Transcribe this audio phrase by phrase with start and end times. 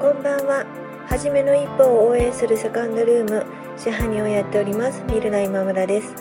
[0.00, 0.64] こんばんは。
[1.10, 3.44] はじめの一歩を応援するセカンドルーム、
[3.76, 6.14] 支配人をやっております、ミルナ今村です。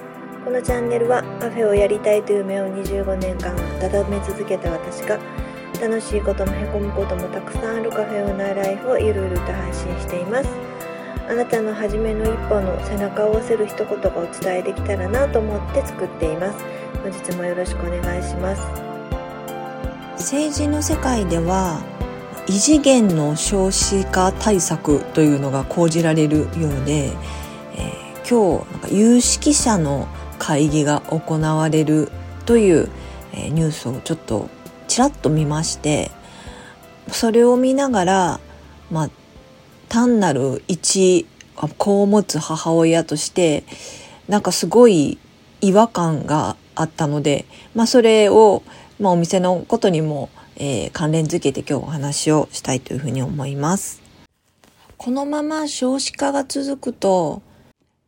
[0.43, 5.17] このチャンネルはカフェをやりたいという夢を25年間温め続けた私が
[5.79, 10.49] 楽しいこともへこむこともたくさんあるカフェオーナーライフをゆるゆると配信しています。
[11.29, 16.65] あなたの初めの一歩の背中を押せる一言がお伝えできたらなと思って作っています。
[17.01, 18.61] 本日もよろしくお願いします。
[20.17, 21.79] 政治の世界では
[22.49, 27.11] 異次元の少子化対策というのが講じられるようで、
[27.75, 30.07] えー、今日なんか有識者の
[30.39, 32.11] 会議が行われる
[32.47, 32.89] という、
[33.33, 34.49] えー、ニュースをちょっと
[34.87, 36.09] ちらっと見まして
[37.09, 38.39] それを見ながら、
[38.89, 39.09] まあ、
[39.87, 41.27] 単なる一
[41.77, 43.63] 子を持つ母親として
[44.27, 45.19] なんかすごい
[45.61, 48.63] 違和感があったので、まあ、それを、
[48.99, 54.01] まあ、お店のことにもえー、関連づけて今日お話をしたいというふうに思います。
[54.97, 57.41] このまま少子化が続くと、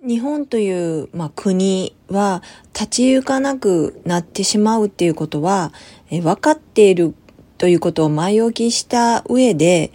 [0.05, 5.71] 日本という、まあ、国は立ち行かなくなってしまうっていうことは、
[6.09, 7.15] えー、分かっている
[7.57, 9.91] ということを前置きした上で、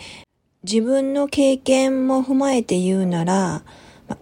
[0.63, 3.63] 自分の経験も踏まえて言うなら、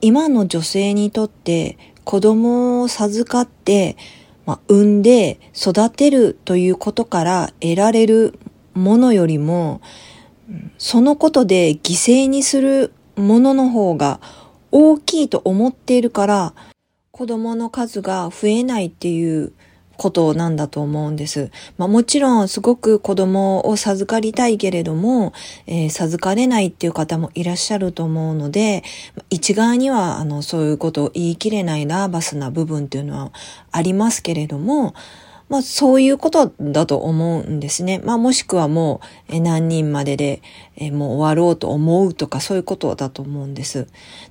[0.01, 3.97] 今の女性にとって子供を授かって
[4.47, 8.39] まあ、産んで育てるということから得られる
[8.75, 9.81] ものよりも、
[10.79, 14.21] そのことで犠牲にするものの方が
[14.71, 16.55] 大きいと思っているから、
[17.11, 19.53] 子供の数が増えないっていう
[19.97, 21.51] ことなんだと思うんです。
[21.79, 25.33] まあもちろんすごく子供を授かりたいけれども、
[25.67, 28.83] えー、授かれないっていう方もいらっしゃると思うので、
[29.31, 33.33] 一概にはあのそういうことを言い切れないナーバスな部分っていうのは
[33.71, 34.95] ありますけれども、
[35.49, 38.01] まあそういうことだと思うんですね。
[38.05, 40.43] まあもしくはもう何人までで
[40.93, 43.87] もう終わろうと思うとかそういうことだと思うんです。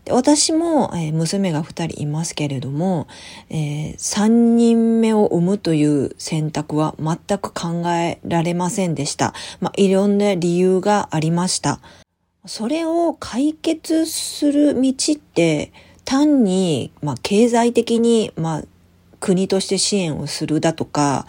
[0.05, 3.07] で私も娘が2人いますけれども、
[3.49, 9.33] え、3人目を産むという選択は全く考えられませんでした。
[9.59, 11.79] まあいろんな理由がありました。
[12.45, 15.71] それを解決する道って
[16.05, 18.63] 単に、まあ、経済的に、まあ、
[19.23, 21.25] 国として支援をするだとか、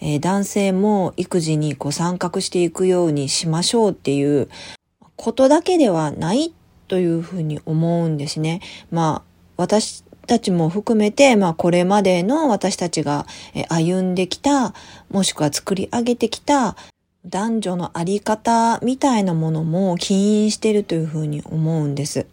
[0.00, 4.48] えー、男性も育児にこう参画していくようにしましょうっていう
[5.16, 6.54] ことだけではない
[6.88, 8.62] というふうに思うんですね。
[8.90, 13.26] まあ、私たちも含めて、まあこれまでの私たちが
[13.68, 14.72] 歩んできた、
[15.10, 16.76] もしくは作り上げてきた
[17.26, 22.26] 男女のあり方みたいなものも起因しているというふうに思うんです。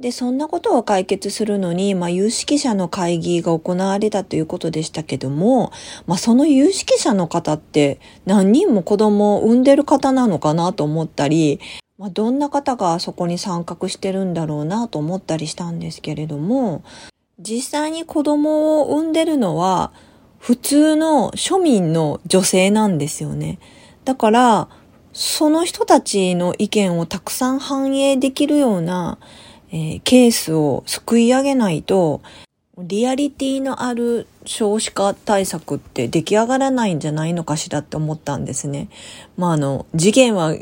[0.00, 5.72] で、そんなことを解決するのに、まあ、有識者の会議が行われたということでしたけども、
[6.06, 11.60] まあ、その有識者の方って何人も子供を産んでる方なのかなと思ったり、
[11.96, 16.82] まあ、どんな方がそこに参画してるんだろうなと思ったりしたんですけれども、
[17.38, 19.92] 実際に子供を産んでるのは、
[20.38, 23.58] 普通の庶民の女性なんですよね。
[24.04, 24.68] だから、
[25.12, 29.18] その人たちの意見をたくさん反映できるような、
[29.74, 32.22] えー、ケースを救い上げないと、
[32.78, 38.88] リアリティのある少子化対策って出来上がらないんじゃないのかしらって思ったんですね。
[39.36, 40.54] まあ、あの、事件は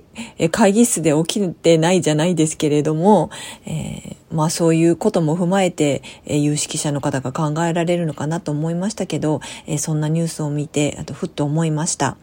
[0.50, 3.30] 会議室で起きてないじゃないですけれども、
[3.66, 12.16] えー、まあそういうことも踏まえて、えー、有識者の方が考えられるのかなと思いましたけど、えー、そんなニュースを見て、あとふっと思いました。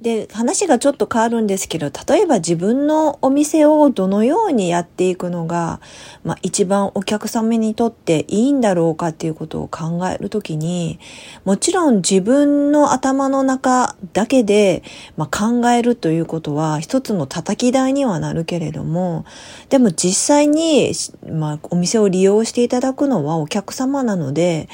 [0.00, 5.80] で、話がちょっと変わるんですけど、例えば自分のお店をどのようにやっていくのが、
[6.24, 10.98] まあ一番お客様にとっていいんだろうかっていうことを考えるときに、
[11.44, 14.82] もちろん自分の頭の中だけで、
[15.18, 19.26] まあ、考えるということは一つの叩き台にはなるけれども、
[19.68, 20.92] でも実際に、
[21.28, 24.68] まあお店を利用していただくのはお客様なので、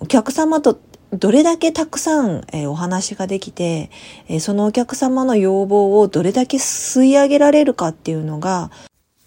[0.00, 0.78] お客様と
[1.16, 3.90] どれだけたくさん、えー、お話ができて、
[4.28, 8.70] えー、そのお客様の要望をどれだけ吸い上げられるかっていうのが、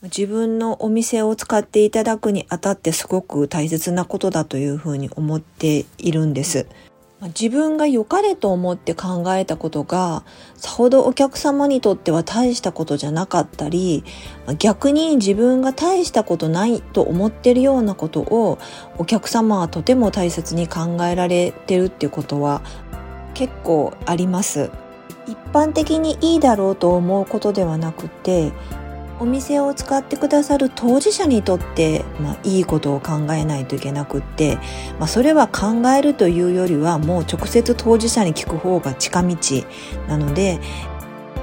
[0.04, 6.68] 自分のお店を使っていただくにあたってすごく大切なことだというふうに思っているんです。
[7.22, 10.24] 自分が良かれと思って考えたことが
[10.56, 14.06] さほどお客様にとっては大したことじゃなかったり
[14.58, 18.58] 逆に自分が大したことないと思ってるようなことを
[18.98, 22.62] お客様はとても大切に考えられてるっていうことは
[23.34, 24.72] 結構あります。
[25.28, 28.52] 一般的にいいだろうと思うことではなくて
[29.20, 34.58] お店を使ってくださる当事者にとって、まあ、いいことを考えないといけなくって、
[34.98, 39.38] まあ、それは考えるというよりはもう直接当事者に聞く方が近道
[40.08, 40.60] なので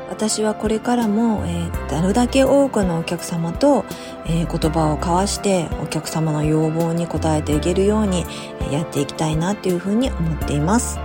[0.09, 3.85] 私はこれからも、えー、なるだけ多くのお客様と、
[4.27, 8.25] えー、言葉を交わしてお客様の要望に応えていけるように
[8.73, 10.99] やっていきたいなというふうに思っています。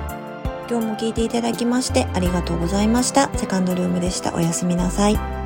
[0.70, 3.30] 今日も聞いていただきましてありがとうございました。
[3.38, 4.34] セカンドルームでした。
[4.34, 5.41] おやすみなさい。